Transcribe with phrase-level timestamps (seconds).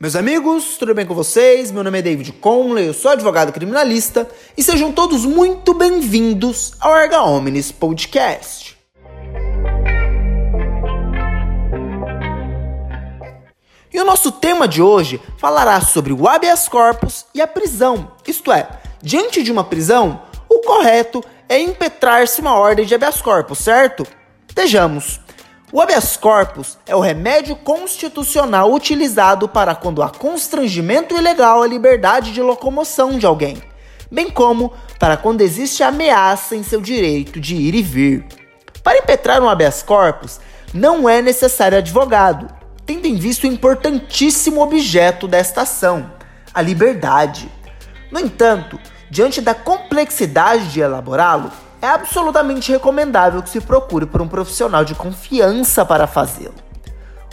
[0.00, 1.72] Meus amigos, tudo bem com vocês?
[1.72, 6.96] Meu nome é David Conley, eu sou advogado criminalista e sejam todos muito bem-vindos ao
[6.96, 8.78] Erga Omnis Podcast.
[13.92, 18.12] E o nosso tema de hoje falará sobre o habeas corpus e a prisão.
[18.24, 18.68] Isto é,
[19.02, 24.06] diante de uma prisão, o correto é impetrar-se uma ordem de habeas corpus, certo?
[24.54, 25.18] Vejamos.
[25.70, 32.32] O habeas corpus é o remédio constitucional utilizado para quando há constrangimento ilegal à liberdade
[32.32, 33.62] de locomoção de alguém,
[34.10, 38.24] bem como para quando existe ameaça em seu direito de ir e vir.
[38.82, 40.40] Para impetrar um habeas corpus,
[40.72, 42.48] não é necessário advogado,
[42.86, 46.10] tendo em vista o importantíssimo objeto desta ação,
[46.54, 47.52] a liberdade.
[48.10, 54.28] No entanto, diante da complexidade de elaborá-lo, é absolutamente recomendável que se procure por um
[54.28, 56.54] profissional de confiança para fazê-lo.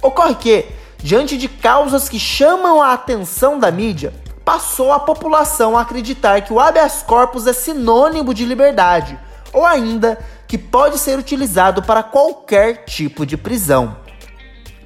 [0.00, 0.66] Ocorre que,
[0.98, 4.12] diante de causas que chamam a atenção da mídia,
[4.44, 9.18] passou a população a acreditar que o habeas corpus é sinônimo de liberdade,
[9.52, 10.18] ou ainda
[10.48, 13.96] que pode ser utilizado para qualquer tipo de prisão.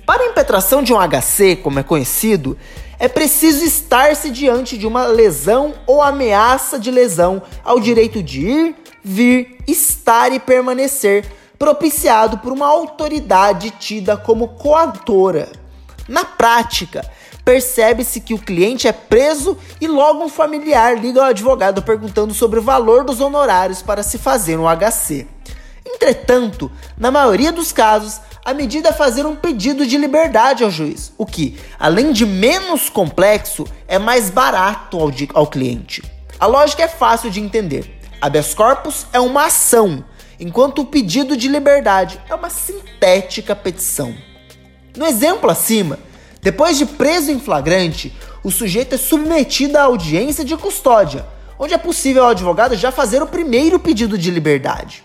[0.05, 2.57] Para a impetração de um HC, como é conhecido,
[2.99, 8.77] é preciso estar-se diante de uma lesão ou ameaça de lesão ao direito de ir,
[9.09, 11.25] vir, estar e permanecer,
[11.57, 15.49] propiciado por uma autoridade tida como coautora.
[16.09, 17.09] Na prática,
[17.45, 22.59] percebe-se que o cliente é preso e logo um familiar liga ao advogado perguntando sobre
[22.59, 25.29] o valor dos honorários para se fazer um HC.
[25.87, 31.13] Entretanto, na maioria dos casos, a medida é fazer um pedido de liberdade ao juiz,
[31.17, 36.03] o que, além de menos complexo, é mais barato ao, ao cliente.
[36.41, 37.96] A lógica é fácil de entender.
[38.21, 40.05] Habeas corpus é uma ação,
[40.41, 44.15] enquanto o pedido de liberdade é uma sintética petição.
[44.97, 45.99] No exemplo acima,
[46.41, 51.27] depois de preso em flagrante, o sujeito é submetido à audiência de custódia,
[51.59, 55.03] onde é possível ao advogado já fazer o primeiro pedido de liberdade.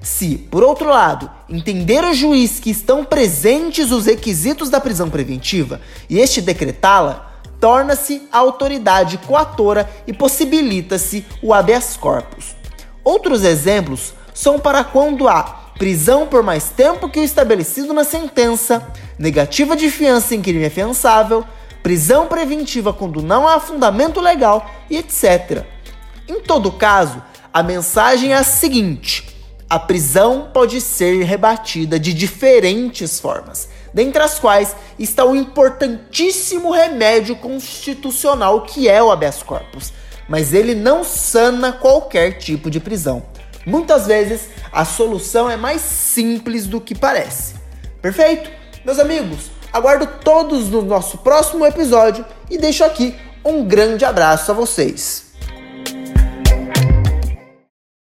[0.00, 5.80] Se, por outro lado, entender o juiz que estão presentes os requisitos da prisão preventiva
[6.10, 7.33] e este decretá-la,
[7.64, 12.54] torna-se a autoridade coatora e possibilita-se o habeas corpus.
[13.02, 15.42] Outros exemplos são para quando há
[15.78, 18.86] prisão por mais tempo que o estabelecido na sentença,
[19.18, 21.42] negativa de fiança em crime afiançável,
[21.82, 25.64] prisão preventiva quando não há fundamento legal e etc.
[26.28, 29.26] Em todo caso, a mensagem é a seguinte:
[29.70, 37.36] a prisão pode ser rebatida de diferentes formas, dentre as quais está o importantíssimo remédio
[37.36, 39.92] constitucional que é o habeas corpus,
[40.28, 43.22] mas ele não sana qualquer tipo de prisão.
[43.64, 47.54] Muitas vezes a solução é mais simples do que parece.
[48.02, 48.50] Perfeito?
[48.84, 54.54] Meus amigos, aguardo todos no nosso próximo episódio e deixo aqui um grande abraço a
[54.54, 55.33] vocês.